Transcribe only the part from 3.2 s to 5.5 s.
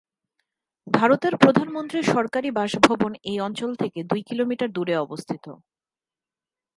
এই অঞ্চল থেকে দুই কিলোমিটার দূরে অবস্থিত।